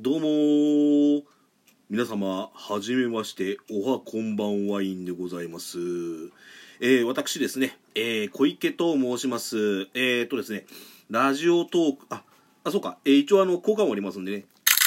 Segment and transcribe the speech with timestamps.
[0.00, 1.24] どうも
[1.90, 5.76] 皆様はじめましておはこんばんワインでございます。
[6.78, 9.88] えー、私ですね、えー、小池と申します。
[9.94, 10.66] えー、っとですね
[11.10, 12.22] ラジオトークあ
[12.62, 14.44] あそうか、えー、一応あの効果もありますんでね。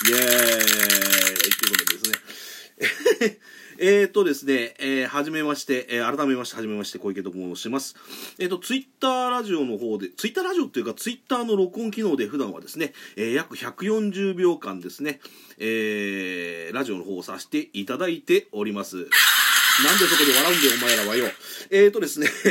[0.07, 0.21] イエーイ。
[0.21, 3.37] ということでですね。
[3.83, 7.95] えーとですね、えー、はじめまして、えー、改めまして、はじめまして、小池と申します。
[8.37, 15.19] えっ、ー、と、ツイッターラジオの方で、ツイッターラジオっていうか、ツイッターの録音機能で普段はですね、えー、約140秒間ですね、
[15.57, 18.97] えー、ラジオの方をさせていただいております。
[18.97, 21.25] なんでそこで笑うんだよ、お前らはよ。
[21.71, 22.27] えーとですね、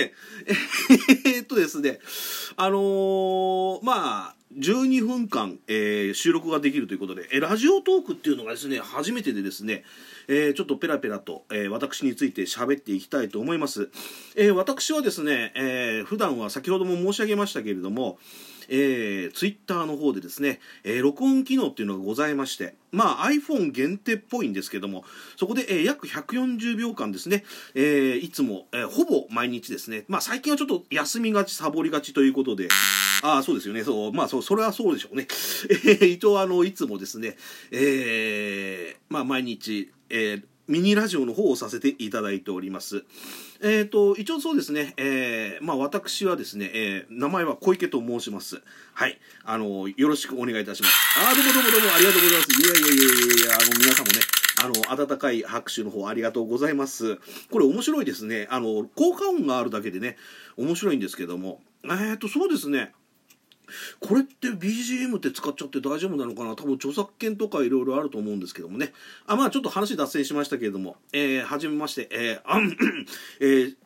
[1.26, 2.00] えーとですね、
[2.56, 9.84] あのー、まあ、12分間、えー、収録ができるということで、えラジオトークっていうのがですね、初めてでですね、
[10.26, 13.90] えー、ちょっとペラペラと、え、私について喋っていきたいと思います。
[14.34, 18.18] え、私はですね、え、普段は先ほども申し上げましたけれども、
[18.68, 25.04] えー、ツイッターの方でですね、えー、録音機能っていうのがございまして、まあ iPhone 限定っぽいんですけども、
[25.36, 27.44] そこで、えー、約140秒間ですね、
[27.74, 32.68] え、いつも、え、ほぼ毎日ですね、まあ最近はちょっと休みがち、サボりがちということで、
[33.22, 33.84] ああ、そうですよね。
[33.84, 35.26] そう、まあ、そう、それはそうでしょうね。
[35.70, 37.36] えー、一応、あの、いつもですね、
[37.70, 43.04] えー、まあ、毎日、えー、ミニラジオの方をさせていただいております。
[43.60, 48.62] えっ、ー、と、一応そうですね、えー、まあ私はですね、えー、名前は小池と申します。
[48.94, 49.18] はい。
[49.44, 50.94] あの、よろしくお願いいたします。
[51.18, 52.62] あ、どうもどうもどうもありがとうございます。
[52.62, 54.20] いやいやいやいやいや、あの、皆さんもね、
[54.62, 57.18] あの、温かい拍手の方ありがとうございます。
[57.50, 58.46] これ面白いですね。
[58.50, 60.16] あの、効果音があるだけでね、
[60.56, 62.92] 面白いんですけども、えっ、ー、と、そうですね、
[64.00, 66.56] これって BGM って使っちゃって大丈夫なのかな？
[66.56, 68.92] 多分著作権とかいろいろあると思うんですけどもね。
[69.26, 72.76] あ、まあちょっと話脱線しましたけれども、えー、はじめまして、えー、あん、
[73.40, 73.76] えー、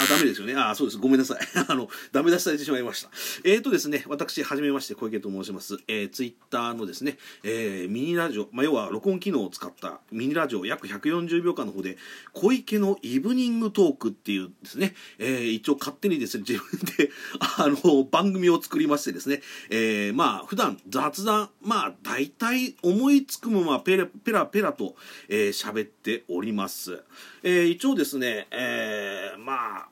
[0.00, 0.54] あ、ダメですよね。
[0.54, 0.98] あ、そうです。
[0.98, 1.38] ごめんなさい。
[1.68, 3.10] あの、ダメ出しされてしまいました。
[3.44, 5.78] えーとですね、私、はじめまして、小池と申します。
[5.88, 11.98] えー、ツイッターのですね、えー、ミニラジオ、まあ、要は録音機能を使ったミニラジオ約140秒間の方で、
[12.32, 17.10] 小池のイブニングトークっていうですね、えー、一応勝手にですね、自分で、
[17.40, 24.96] あの、番組を作りましてですね、えー、まあ、普段雑談、まあ、大体思いつくままペラペラペラと、
[25.28, 27.02] えー、喋っております。
[27.42, 29.88] えー、一応ですね、えー、まあ、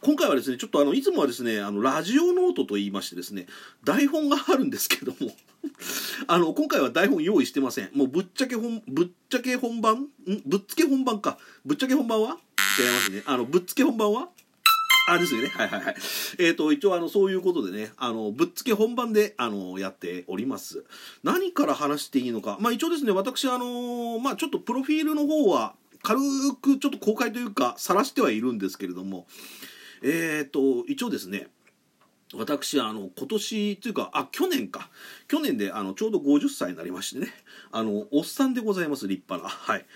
[0.00, 3.46] 今回はですね、ちょっとあの、いつもはですね、あの、ラジオノートと言いましてですね、
[3.84, 5.32] 台本があるんですけども
[6.26, 7.90] あの、今回は台本用意してません。
[7.94, 9.96] もうぶっちゃけ本、ぶっちゃけ本番？
[9.96, 10.08] ん？
[10.46, 11.38] ぶっつけ本番か。
[11.64, 12.38] ぶっちゃけ本番は？
[12.78, 13.22] 違いますね。
[13.26, 14.28] あの、ぶっつけ本番は？
[15.08, 15.48] あ、ですよね。
[15.48, 15.96] はいはいはい。
[16.38, 20.84] えっ、ー、と、一応、あの、そういうことでね、あの、ぶっつけ本番で、あの、やっております。
[21.24, 22.58] 何から話していいのか。
[22.60, 26.20] まあ、一応ですね、私、あのまあ、ちょっとプロフィールの方は、軽
[26.60, 29.26] くちょっと公開というか、晒してはいるんですけれども、
[30.02, 31.48] えっ、ー、と一応ですね
[32.34, 34.90] 私あの今年というかあ去年か。
[35.28, 37.28] 去年であのちょうど50歳になりましてね。
[37.72, 39.48] あのおっさんでございます立派な。
[39.48, 39.86] はい。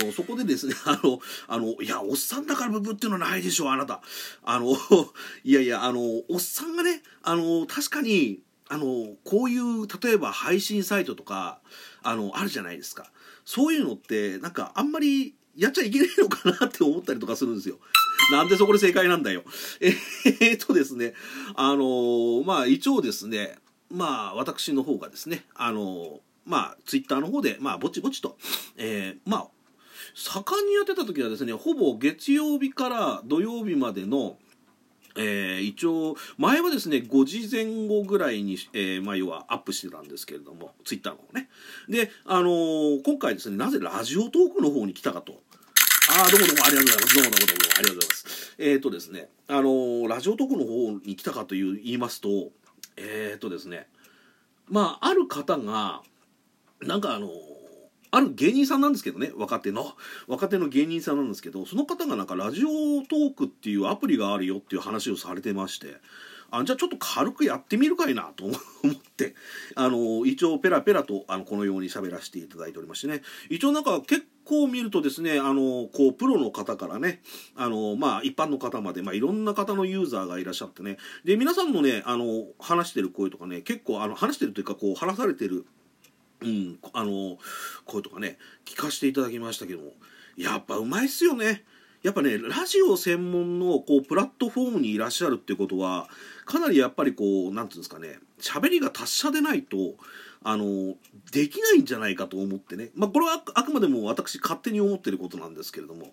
[0.00, 4.02] あのそこでですね あのあのいやおっさんだからブブっていうのはないでしょうあなた。
[4.44, 4.76] あの
[5.42, 11.60] いやいやあのおっさんがねあの確かにあのこういう例えば配信サイトとか
[12.02, 13.10] あのあるじゃないですか
[13.44, 17.78] そういうのってなんかあんまりやっちゃいけないのかなって思ったりとかするんですよ。
[18.32, 19.42] なんでそこで正解なんだよ。
[19.80, 21.14] えー、 っとですね、
[21.54, 23.58] あの、まあ一応ですね、
[23.90, 28.36] まあ私の方がですね、あの、まあツイッターの方で、まあぼちぼちと、
[28.76, 29.48] え、まあ、
[30.14, 34.38] 盛んにやってた時はですね、ほぼ月曜日から土曜日までの、
[35.16, 41.48] えー、一応前はですね5時前後ぐらいに、えー、まあ、要はアップしてたんですけれどもツイッターの方ね。
[41.88, 45.40] で、あのー、今回ですねなぜラジオトークの方に来たかと。
[46.06, 47.14] ああどうもどうもありがとうございます。
[47.14, 48.54] どうもどうもどうもありがとうございます。
[48.58, 52.50] えっ、とですねあのラジオトークの方に来たかという言いますと
[52.96, 53.86] えっ、とですね
[54.68, 56.02] まあある方が
[56.82, 57.28] なんかあの
[58.14, 59.92] ある芸人さんなんですけどね若手の。
[60.28, 62.68] 若手の芸人さんなんですけどその方がなんかラジオ
[63.08, 65.96] トークっていうアプリがあるよっていう話をされてまして
[66.52, 69.34] あじゃあちょっと軽くやってみるかいなと思って
[69.74, 73.22] あの一応ペラペラとあのこのように喋らせていただいておりましてね。
[73.50, 77.20] 一応なんか結構見るとですねあのこうプロの方からね
[77.56, 80.98] あのまあ一般の方まで、まあ、いろんな方のユーザーがいらっしゃってね。
[81.24, 85.66] で皆さんのねあの話してる声とかね結構あの話してるというかこう話されてる
[86.44, 87.38] うん、あの
[87.84, 89.92] 声とかね聞かせていただきましたけども
[90.36, 91.64] やっぱうまいっすよね。
[92.02, 96.08] やっぱねラジオ専門のこうプラットフォームにいらっしゃるっていうことは
[96.44, 99.76] かなりやっぱりこう何て言うんですかね喋りが達者でないと
[100.42, 100.96] あの
[101.32, 102.90] できないんじゃないかと思ってね。
[102.94, 106.12] まあこれはあくまでも私勝手に思ってることなんですけれども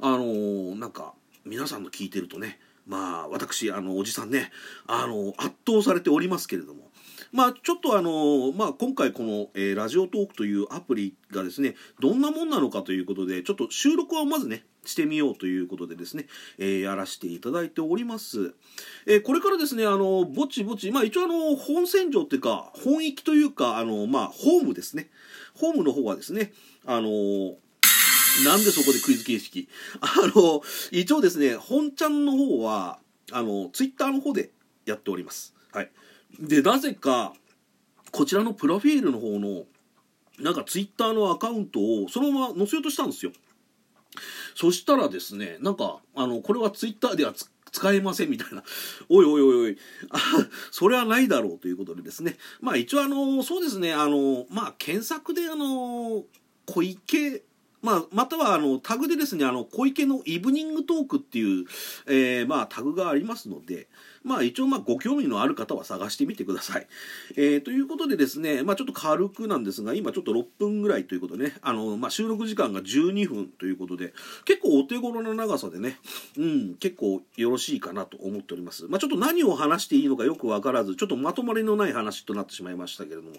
[0.00, 4.52] あのなんか皆さんの聞いてるとねまあ私あのおじさんね
[4.86, 6.90] あの圧倒されておりますけれども
[7.32, 16.26] まあ、ちょっとあの、まあ、今回この、えー、ラジオトークというアプリがですね、どんなもんなのかということで、ちょっと収録はまずね、してみようということでですね、
[16.58, 18.54] えー、やらせていただいております。
[19.06, 25.08] えー、これからですね、あの、ぼちぼち、まあ一応あの、本戦場っていうか、本域というか、あの、まあ、ホームですね。
[25.54, 26.52] ホームの方はですね、
[26.84, 27.56] あの
[28.42, 29.68] なんでそこでクイズ形式
[30.00, 32.98] あの、一応ですね、本ちゃんの方は、
[33.30, 34.50] あの、ツイッターの方で
[34.86, 35.54] やっております。
[35.72, 35.90] はい。
[36.38, 37.32] で、なぜか、
[38.10, 39.64] こちらのプロフィールの方の、
[40.38, 43.32] なんかツイッターのアカウントをそのまま載せようとしたんですよ。
[44.54, 47.34] そしたらですね、なんか、あの、これはツイッターでは
[47.72, 48.62] 使えませんみたいな。
[49.08, 49.78] おいおいおいおい。
[50.10, 50.18] あ、
[50.70, 52.36] それはないだろうということでですね。
[52.60, 56.24] まあ一応あの、そうですね、あの、まあ検索であの、
[56.66, 57.42] 小池
[57.84, 61.66] まあ、またはあのタグでですね、あの小池のイブニングトークっていう、
[62.06, 63.88] えー、まあ、タグがありますので、
[64.24, 66.86] まあ一応まあご興味のある方は探してみてください。
[67.36, 74.14] えー、ということでですね、まあちょっと軽くなんですが、今ちょっと6分ぐらいということでね、あの、まあ収録時間が12分ということで、
[74.46, 75.98] 結構お手頃な長さでね、
[76.38, 78.86] うん、結構よろしいかなと思っております。
[78.88, 83.30] まあちょっと何を話していいのかよくわからず、ちょっとまとまりのない話となってしまいましたけれども、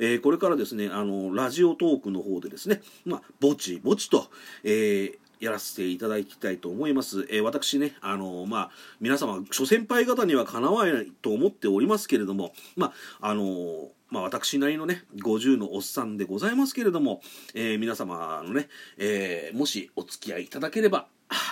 [0.00, 4.26] えー、これからですね、あの、ラジオトークの方でですね、まあ、ぼちぼちと、
[4.64, 7.28] えー、やらせていただきたいと思います。
[7.30, 17.20] えー、私ね、あのー、まあ、皆様、諸先輩方にはかなわないと思っておりますけれども、まあ、あのー、まあ、私なりのね、50のおっさんでございますけれども、
[17.54, 18.68] え、皆様のね、
[18.98, 21.06] え、もしお付き合いいただければ、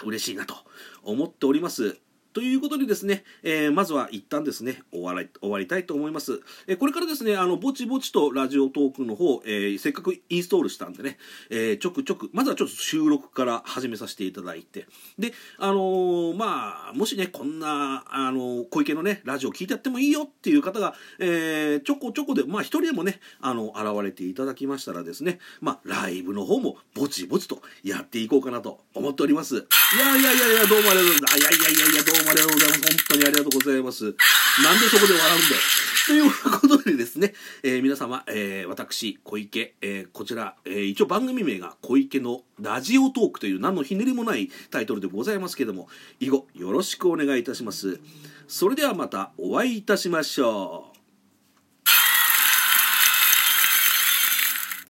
[0.04, 0.56] 嬉しいなと
[1.04, 1.98] 思っております。
[2.34, 6.40] ということでですね、えー、まずは一旦ですね、終わり、終わりたいと思います。
[6.66, 11.16] えー、これからですね、あの、ぼちぼちとラジオトークの方、えー、せっかくインストールしたんでね、
[11.48, 29.54] えちょくちょく、まずはちょっと収録から始めさせていただいて、で、あのまあ、もしね、こんな、あの小池のね、ラジオ聞いてやってもいいよっていう方が、えちょこちょこで、まあ、一人でもね、あの、現れていただきましたらですね、まあ、ライブの方もぼちぼちとやっていこうかなと思っております。
[29.54, 29.58] い
[29.98, 31.38] やいやいやいや、どうもありがとうございます。
[31.38, 32.80] いやいやいやいや、どうももありがとうございます。
[32.80, 34.04] 本当にありがとうございます。
[34.04, 35.62] なんでそこで笑うんだよ。
[36.06, 37.32] ということでですね、
[37.62, 45.88] えー、皆様、えー、私、小池、えー、こちら、え一応番組名が小池のラジオトークという何のひねりもないタイトルでございますけども、
[46.20, 48.00] 以後よろしくお願いいたします。
[48.48, 50.93] それではまたお会いいたしましょう。